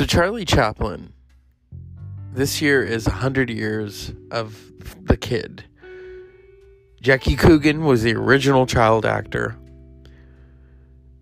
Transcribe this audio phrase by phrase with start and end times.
[0.00, 1.12] So, Charlie Chaplin,
[2.32, 4.58] this year is 100 years of
[5.02, 5.64] the kid.
[7.02, 9.58] Jackie Coogan was the original child actor.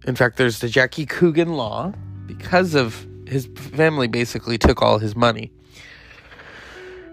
[0.07, 1.93] In fact, there's the Jackie Coogan law
[2.27, 5.51] because of his family basically took all his money.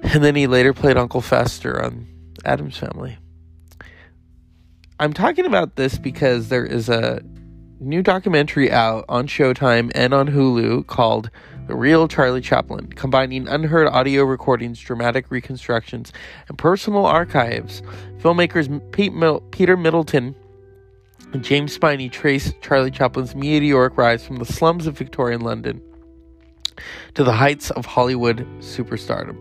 [0.04, 2.06] And then he later played Uncle Fester on
[2.46, 3.18] Addams Family.
[5.00, 7.24] I'm talking about this because there is a
[7.80, 11.32] new documentary out on Showtime and on Hulu called
[11.68, 16.14] The Real Charlie Chaplin, combining unheard audio recordings, dramatic reconstructions,
[16.48, 17.82] and personal archives.
[18.20, 20.36] Filmmakers Pete Mil- Peter Middleton
[21.34, 25.82] and James Spinney trace Charlie Chaplin's meteoric rise from the slums of Victorian London
[27.16, 29.36] to the heights of Hollywood superstardom.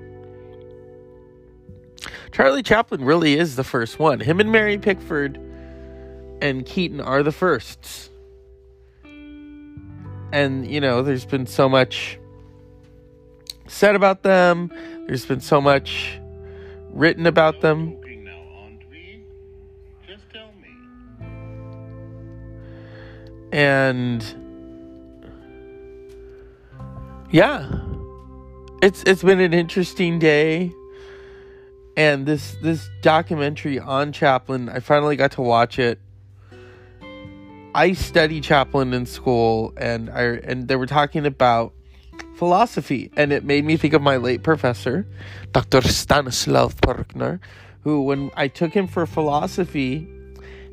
[2.33, 4.21] Charlie Chaplin really is the first one.
[4.21, 5.39] Him and Mary Pickford
[6.41, 8.11] and Keaton are the firsts.
[10.33, 12.19] And, you know, there's been so much
[13.67, 14.71] said about them,
[15.07, 16.19] there's been so much
[16.91, 18.01] written about them.
[23.55, 24.25] And
[27.31, 27.71] yeah.
[28.83, 30.73] It's it's been an interesting day.
[31.97, 36.01] And this this documentary on Chaplin, I finally got to watch it.
[37.75, 41.73] I studied Chaplin in school and I and they were talking about
[42.37, 45.09] philosophy and it made me think of my late professor,
[45.51, 45.83] Dr.
[45.83, 47.41] Stanislav Perkner,
[47.83, 50.09] who when I took him for philosophy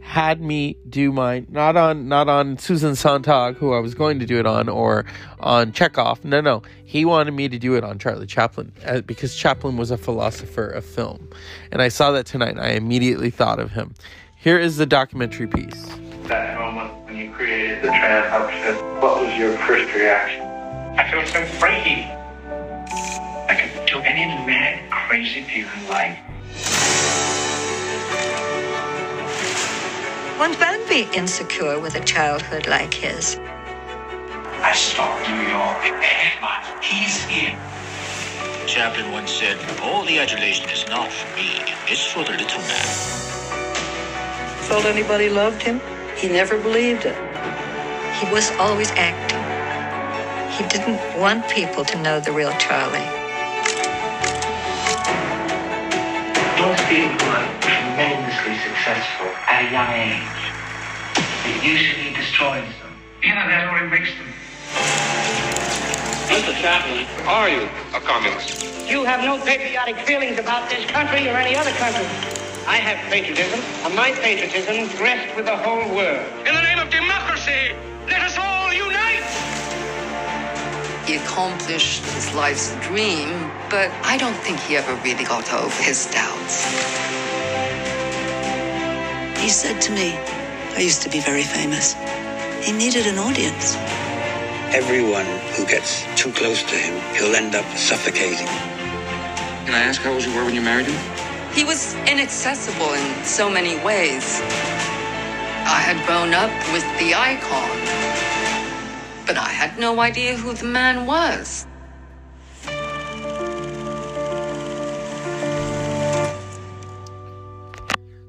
[0.02, 4.28] had me do mine not on not on Susan Sontag, who I was going to
[4.28, 5.06] do it on, or
[5.40, 6.24] on Chekhov.
[6.24, 9.90] No, no, he wanted me to do it on Charlie Chaplin uh, because Chaplin was
[9.90, 11.30] a philosopher of film,
[11.72, 12.50] and I saw that tonight.
[12.50, 13.96] and I immediately thought of him.
[14.38, 15.88] Here is the documentary piece.
[17.22, 20.42] That moment when you created the trans outfit, what was your first reaction?
[20.98, 22.08] I felt so free.
[23.48, 26.18] I could do any mad, crazy thing I like.
[30.40, 33.38] One won't be insecure with a childhood like his.
[34.64, 35.78] I stalked New York.
[36.42, 37.56] But he's here.
[38.66, 42.86] Chaplin once said, All the adulation is not for me, it's for the little man.
[44.68, 45.82] Felt anybody loved him?
[46.22, 47.18] He never believed it.
[48.22, 49.42] He was always acting.
[50.54, 53.00] He didn't want people to know the real Charlie.
[56.62, 60.42] Most people who are tremendously successful at a young age,
[61.50, 62.94] it usually destroys them.
[63.24, 64.30] Either that or it makes them.
[66.30, 66.54] Mr.
[66.62, 68.62] Chaplin, are you a communist?
[68.88, 72.41] You have no patriotic feelings about this country or any other country.
[72.68, 76.26] I have patriotism, and my patriotism rests with the whole world.
[76.46, 77.74] In the name of democracy,
[78.08, 79.26] let us all unite!
[81.08, 86.06] He accomplished his life's dream, but I don't think he ever really got over his
[86.12, 86.64] doubts.
[89.42, 90.14] He said to me,
[90.78, 91.96] I used to be very famous.
[92.64, 93.76] He needed an audience.
[94.72, 98.48] Everyone who gets too close to him, he'll end up suffocating.
[99.66, 101.21] Can I ask how old you were when you married him?
[101.54, 104.40] He was inaccessible in so many ways.
[104.42, 107.70] I had grown up with the icon,
[109.28, 111.68] but I had no idea who the man was.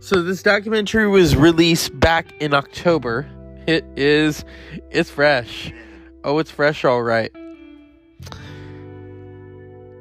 [0.00, 3.26] So this documentary was released back in October.
[3.68, 4.44] It is
[4.90, 5.72] it's fresh.
[6.24, 7.30] Oh, it's fresh all right.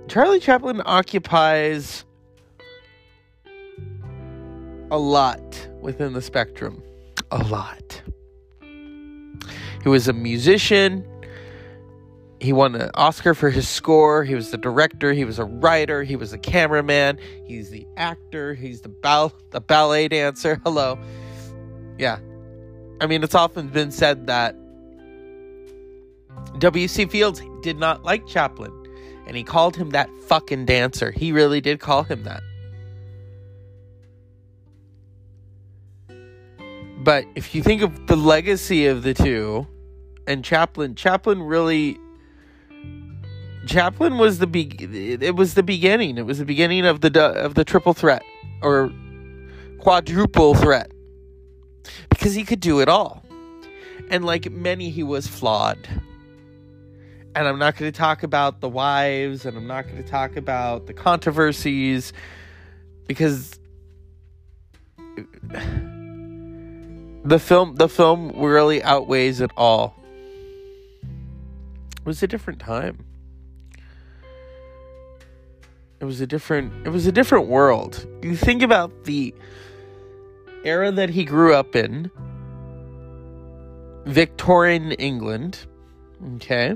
[0.08, 2.04] Charlie Chaplin occupies
[4.92, 6.84] a lot within the spectrum.
[7.32, 8.02] A lot.
[8.62, 11.08] He was a musician.
[12.42, 14.24] He won an Oscar for his score.
[14.24, 15.14] He was the director.
[15.14, 16.04] He was a writer.
[16.04, 17.20] He was a cameraman.
[17.46, 18.54] He's the actor.
[18.54, 20.60] He's the ball the ballet dancer.
[20.66, 21.00] Hello.
[21.98, 22.20] Yeah.
[23.00, 24.56] I mean, it's often been said that
[26.60, 27.06] W.C.
[27.06, 28.72] Fields did not like Chaplin,
[29.26, 31.12] and he called him that fucking dancer.
[31.12, 32.42] He really did call him that.
[37.04, 39.68] But if you think of the legacy of the two,
[40.28, 41.98] and Chaplin, Chaplin really
[43.66, 46.18] Chaplin was the be- it was the beginning.
[46.18, 48.24] It was the beginning of the of the triple threat
[48.62, 48.92] or
[49.80, 50.92] quadruple threat
[52.10, 53.24] because he could do it all.
[54.10, 55.88] And like many he was flawed.
[57.34, 60.36] And I'm not going to talk about the wives and I'm not going to talk
[60.36, 62.14] about the controversies
[63.08, 63.58] because
[67.24, 69.96] the film the film really outweighs it all.
[71.02, 73.06] It was a different time.
[76.00, 78.06] It was a different it was a different world.
[78.24, 79.36] You think about the
[80.64, 82.10] era that he grew up in.
[84.06, 85.60] Victorian England.
[86.36, 86.76] Okay.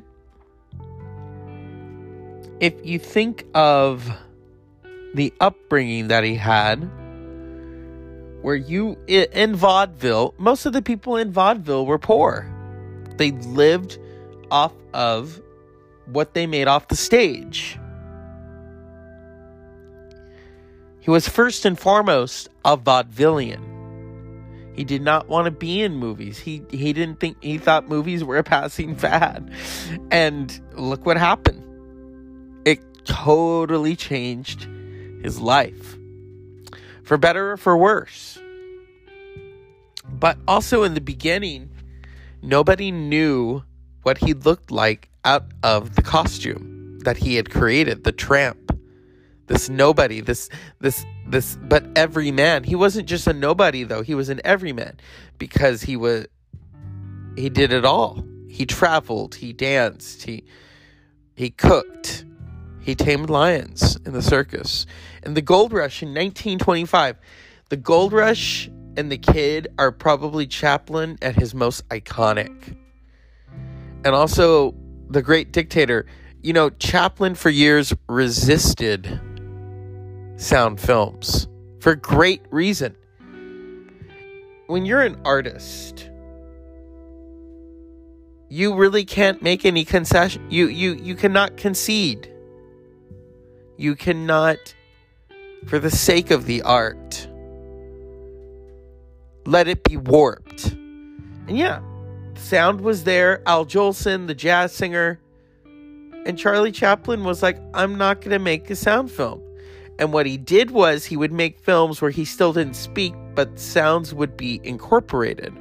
[2.60, 4.10] If you think of
[5.16, 6.90] the upbringing that he had,
[8.46, 12.48] where you in vaudeville, most of the people in vaudeville were poor.
[13.18, 13.98] They lived
[14.52, 15.42] off of
[16.06, 17.80] what they made off the stage.
[21.00, 24.76] He was first and foremost a vaudevillian.
[24.76, 26.38] He did not want to be in movies.
[26.38, 29.50] He he didn't think he thought movies were a passing fad.
[30.12, 31.64] And look what happened.
[32.64, 34.68] It totally changed
[35.24, 35.98] his life.
[37.06, 38.38] For better or for worse.
[40.08, 41.70] But also in the beginning,
[42.42, 43.64] nobody knew
[44.04, 48.66] what he looked like out of the costume that he had created, the tramp
[49.48, 50.50] this nobody this
[50.80, 52.64] this this but every man.
[52.64, 54.02] He wasn't just a nobody though.
[54.02, 55.00] He was an everyman
[55.38, 56.28] because he was
[57.36, 58.24] he did it all.
[58.48, 60.44] He traveled he danced he
[61.36, 62.26] he cooked
[62.80, 64.86] he tamed lions in the circus
[65.26, 67.18] and the gold rush in 1925
[67.70, 72.76] the gold rush and the kid are probably chaplin at his most iconic
[74.06, 74.74] and also
[75.10, 76.06] the great dictator
[76.42, 79.20] you know chaplin for years resisted
[80.38, 81.48] sound films
[81.86, 82.96] for great reason.
[84.68, 86.10] When you're an artist,
[88.50, 90.50] you really can't make any concession.
[90.50, 92.32] You you you cannot concede.
[93.78, 94.58] You cannot
[95.68, 97.28] for the sake of the art
[99.46, 100.72] let it be warped.
[101.48, 101.82] And yeah,
[102.36, 105.20] sound was there, Al Jolson, the jazz singer,
[106.26, 109.42] and Charlie Chaplin was like, I'm not going to make a sound film.
[110.00, 113.60] And what he did was he would make films where he still didn't speak, but
[113.60, 115.54] sounds would be incorporated.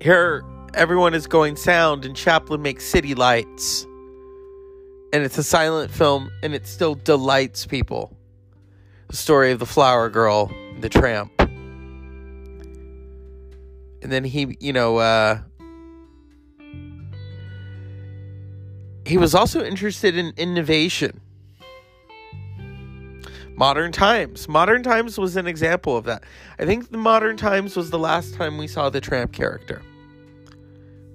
[0.00, 0.42] Here,
[0.74, 3.86] everyone is going sound, and Chaplin makes city lights.
[5.12, 8.16] And it's a silent film, and it still delights people.
[9.08, 11.32] The story of the flower girl, the tramp.
[14.02, 15.40] And then he, you know, uh,
[19.04, 21.20] he was also interested in innovation
[23.60, 24.48] Modern Times.
[24.48, 26.24] Modern Times was an example of that.
[26.58, 29.82] I think the Modern Times was the last time we saw the tramp character.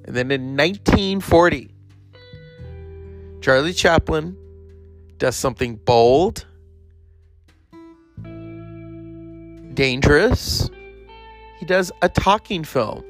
[0.04, 1.72] And then in 1940,
[3.46, 4.36] Charlie Chaplin
[5.20, 6.48] does something bold,
[9.76, 10.68] dangerous.
[11.60, 13.04] He does a talking film.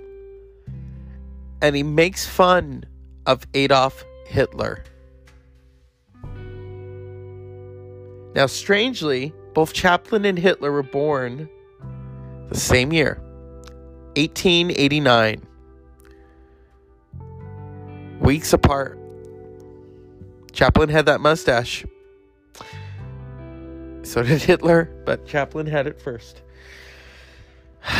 [1.61, 2.83] And he makes fun
[3.25, 4.83] of Adolf Hitler.
[8.35, 11.47] Now, strangely, both Chaplin and Hitler were born
[12.49, 13.21] the same year,
[14.17, 15.47] 1889.
[18.19, 18.99] Weeks apart.
[20.55, 21.85] Chaplin had that mustache.
[24.03, 26.41] So did Hitler, but Chaplin had it first.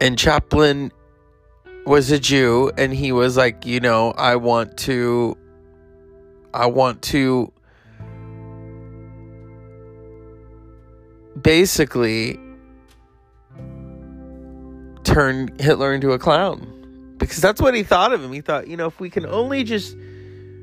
[0.00, 0.90] and Chaplin
[1.86, 5.38] was a Jew, and he was like, you know, I want to
[6.52, 7.52] I want to
[11.40, 12.40] basically
[15.04, 16.81] turn Hitler into a clown.
[17.22, 18.32] Because that's what he thought of him.
[18.32, 19.96] He thought, you know, if we can only just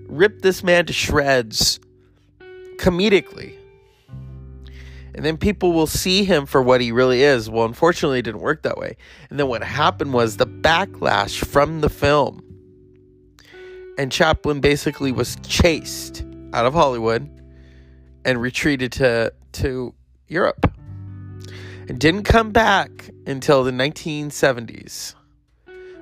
[0.08, 1.80] rip this man to shreds
[2.78, 3.56] comedically,
[5.16, 7.50] and then people will see him for what he really is.
[7.50, 8.96] Well, unfortunately, it didn't work that way.
[9.30, 12.44] And then what happened was the backlash from the film
[14.00, 16.24] and Chaplin basically was chased
[16.54, 17.30] out of Hollywood
[18.24, 19.94] and retreated to to
[20.30, 20.72] Europe
[21.90, 25.16] and didn't come back until the 1970s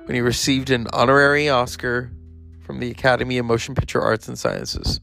[0.08, 2.10] when he received an honorary Oscar
[2.60, 5.00] from the Academy of Motion Picture Arts and Sciences.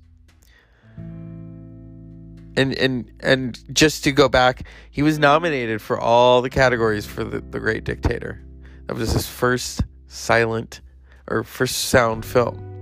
[2.58, 7.24] And and and just to go back, he was nominated for all the categories for
[7.24, 8.44] the, the Great Dictator.
[8.88, 10.82] That was his first silent
[11.28, 12.76] or first sound film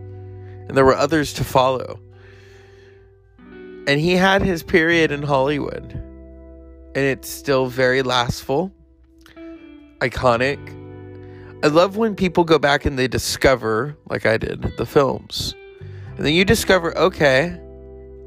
[0.67, 1.99] and there were others to follow.
[3.37, 8.71] And he had his period in Hollywood, and it's still very lastful,
[9.99, 10.82] iconic.
[11.63, 15.55] I love when people go back and they discover, like I did, the films.
[16.17, 17.59] And then you discover, okay,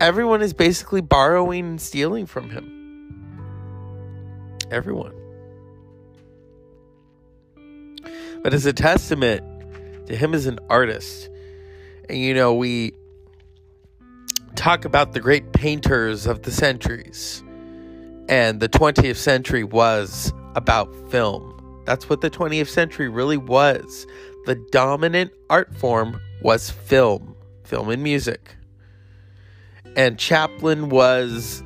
[0.00, 2.72] everyone is basically borrowing and stealing from him.
[4.70, 5.12] Everyone.
[8.46, 9.42] but as a testament
[10.06, 11.28] to him as an artist.
[12.08, 12.92] And you know, we
[14.54, 17.42] talk about the great painters of the centuries,
[18.28, 21.55] and the 20th century was about film.
[21.86, 24.06] That's what the 20th century really was.
[24.44, 28.56] The dominant art form was film, film and music.
[29.96, 31.62] And Chaplin was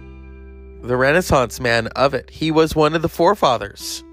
[0.83, 2.31] the Renaissance man of it.
[2.31, 4.05] He was one of the forefathers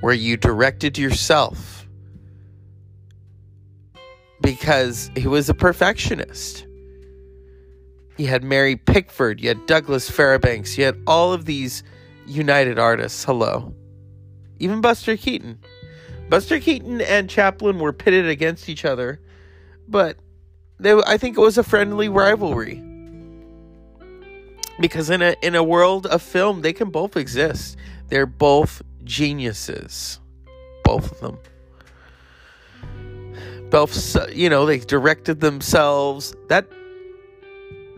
[0.00, 1.88] where you directed yourself
[4.40, 6.66] because he was a perfectionist.
[8.18, 11.82] You had Mary Pickford, you had Douglas Fairbanks, you had all of these
[12.26, 13.24] United artists.
[13.24, 13.74] Hello.
[14.58, 15.58] Even Buster Keaton.
[16.28, 19.20] Buster Keaton and Chaplin were pitted against each other,
[19.88, 20.16] but
[20.78, 22.82] they, I think it was a friendly rivalry.
[24.80, 27.76] Because in a in a world of film, they can both exist.
[28.08, 30.18] They're both geniuses,
[30.82, 31.38] both of them.
[33.70, 36.34] Both, you know, they directed themselves.
[36.48, 36.66] That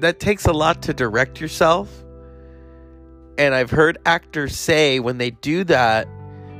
[0.00, 2.04] that takes a lot to direct yourself.
[3.38, 6.08] And I've heard actors say when they do that,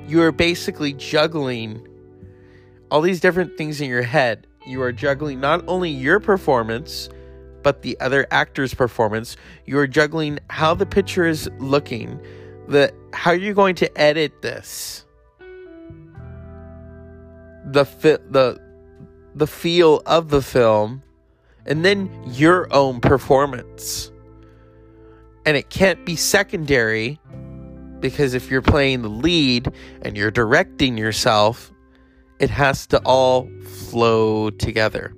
[0.07, 1.87] you are basically juggling
[2.91, 4.47] all these different things in your head.
[4.67, 7.09] You are juggling not only your performance,
[7.63, 9.37] but the other actor's performance.
[9.65, 12.21] You are juggling how the picture is looking,
[12.69, 15.05] the how you're going to edit this,
[17.65, 18.61] the fit, the
[19.35, 21.03] the feel of the film,
[21.67, 24.13] and then your own performance.
[25.45, 27.21] And it can't be secondary
[28.01, 29.73] because if you're playing the lead
[30.03, 31.73] and you're directing yourself,
[32.39, 33.49] it has to all
[33.91, 35.15] flow together.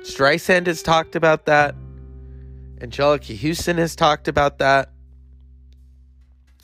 [0.00, 1.74] Streisand has talked about that.
[2.78, 4.92] Anjelica Huston has talked about that.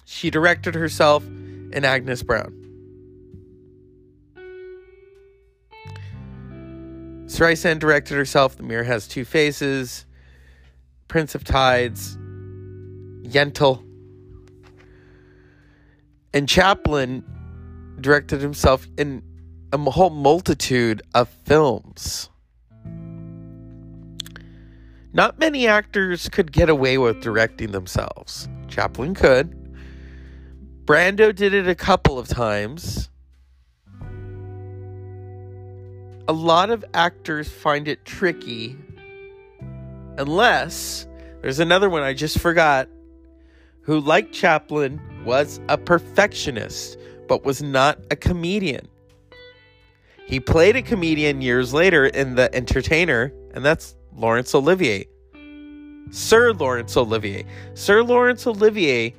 [0.04, 2.58] She directed herself in Agnes Browne.
[7.26, 8.56] Streisand directed herself.
[8.56, 10.04] The Mirror Has Two Faces.
[11.08, 12.16] Prince of Tides.
[13.22, 13.82] Yentl.
[16.34, 17.24] And Chaplin
[18.00, 19.22] directed himself in
[19.72, 22.30] a whole multitude of films.
[25.14, 28.48] Not many actors could get away with directing themselves.
[28.68, 29.58] Chaplin could.
[30.84, 33.10] Brando did it a couple of times.
[36.28, 38.76] A lot of actors find it tricky
[40.16, 41.06] unless
[41.42, 42.88] there's another one I just forgot
[43.82, 46.98] who, like Chaplin, was a perfectionist
[47.28, 48.88] but was not a comedian.
[50.26, 55.06] He played a comedian years later in The Entertainer, and that's Laurence Olivier.
[56.10, 57.44] Sir Laurence Olivier.
[57.74, 59.14] Sir Laurence Olivier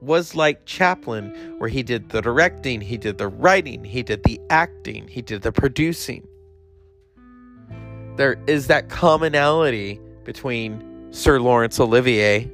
[0.00, 4.40] was like Chaplin, where he did the directing, he did the writing, he did the
[4.50, 6.26] acting, he did the producing.
[8.16, 12.50] There is that commonality between Sir Laurence Olivier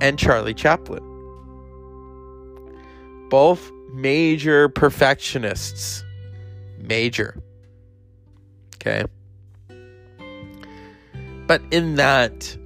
[0.00, 1.04] and Charlie Chaplin.
[3.28, 6.04] Both major perfectionists.
[6.78, 7.36] Major.
[8.76, 9.04] Okay.
[11.46, 12.56] But in that,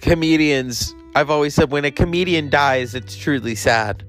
[0.00, 4.04] comedians, I've always said when a comedian dies, it's truly sad.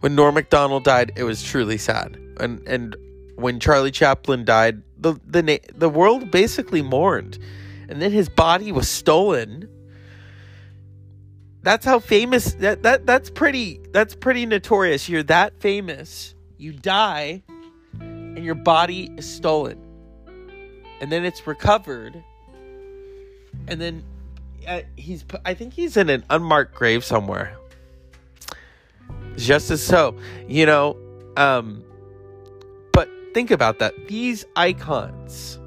[0.00, 2.18] When Norm MacDonald died, it was truly sad.
[2.38, 2.96] And and
[3.36, 7.38] when Charlie Chaplin died, the the the world basically mourned.
[7.90, 9.68] And then his body was stolen.
[11.62, 15.08] That's how famous that, that that's pretty that's pretty notorious.
[15.08, 17.42] You're that famous, you die,
[17.98, 19.78] and your body is stolen.
[21.00, 22.22] And then it's recovered.
[23.66, 24.04] And then
[24.66, 27.56] uh, he's I think he's in an unmarked grave somewhere.
[29.36, 30.16] Just as so,
[30.48, 30.96] you know,
[31.36, 31.84] um
[32.92, 33.94] but think about that.
[34.06, 35.59] These icons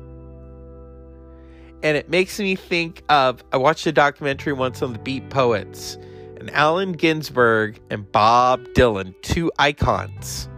[1.83, 5.97] and it makes me think of I watched a documentary once on the Beat Poets,
[6.37, 10.49] and Allen Ginsberg and Bob Dylan, two icons,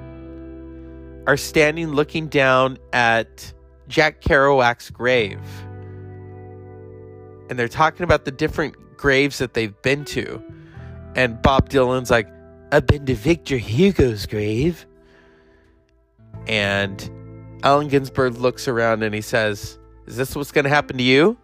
[1.27, 3.51] are standing looking down at
[3.87, 5.41] Jack Kerouac's grave.
[7.49, 10.41] And they're talking about the different graves that they've been to.
[11.15, 12.27] And Bob Dylan's like,
[12.71, 14.85] I've been to Victor Hugo's grave.
[16.47, 17.09] And
[17.63, 19.77] Allen Ginsberg looks around and he says,
[20.07, 21.37] is this what's going to happen to you?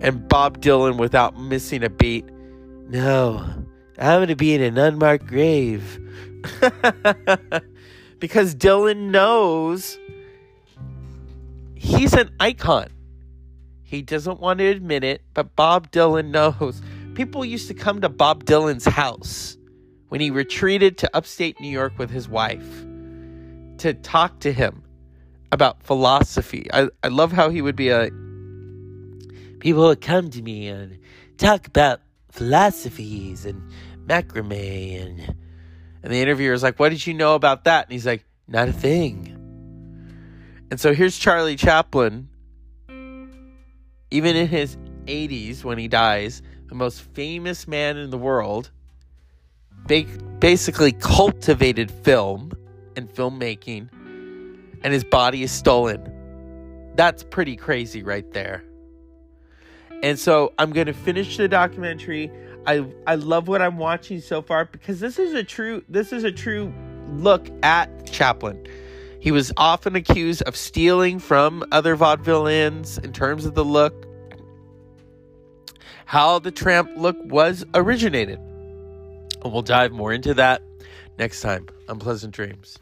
[0.00, 2.28] And Bob Dylan, without missing a beat,
[2.88, 3.44] No,
[3.98, 6.00] I'm going to be in an unmarked grave.
[8.18, 9.98] because Dylan knows
[11.74, 12.88] he's an icon.
[13.82, 16.82] He doesn't want to admit it, but Bob Dylan knows.
[17.14, 19.56] People used to come to Bob Dylan's house
[20.08, 22.84] when he retreated to upstate New York with his wife
[23.78, 24.82] to talk to him
[25.52, 26.66] about philosophy.
[26.72, 28.10] I, I love how he would be a
[29.58, 30.98] people would come to me and
[31.38, 32.00] talk about
[32.30, 33.62] philosophies and
[34.06, 35.36] macrame and
[36.02, 37.86] and the interviewer is like, What did you know about that?
[37.86, 39.32] And he's like, Not a thing.
[40.70, 42.28] And so here's Charlie Chaplin,
[44.10, 44.76] even in his
[45.06, 48.70] 80s when he dies, the most famous man in the world,
[50.38, 52.52] basically cultivated film
[52.96, 53.88] and filmmaking,
[54.82, 56.12] and his body is stolen.
[56.94, 58.64] That's pretty crazy right there.
[60.02, 62.30] And so I'm going to finish the documentary.
[62.66, 66.24] I I love what I'm watching so far because this is a true this is
[66.24, 66.72] a true
[67.08, 68.66] look at Chaplin.
[69.20, 74.06] He was often accused of stealing from other vaudevillians in terms of the look.
[76.04, 78.38] How the tramp look was originated.
[78.38, 80.62] And we'll dive more into that
[81.18, 82.78] next time on Pleasant Dreams.